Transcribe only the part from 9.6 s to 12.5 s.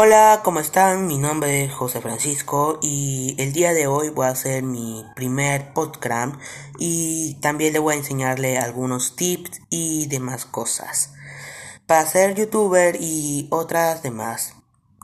y demás cosas para ser